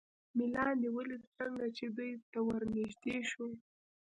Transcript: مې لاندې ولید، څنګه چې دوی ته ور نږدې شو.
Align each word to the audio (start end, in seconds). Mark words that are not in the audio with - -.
مې 0.35 0.45
لاندې 0.55 0.87
ولید، 0.97 1.23
څنګه 1.37 1.65
چې 1.77 1.85
دوی 1.97 2.11
ته 2.31 2.39
ور 2.47 2.61
نږدې 2.75 3.17
شو. 3.29 3.47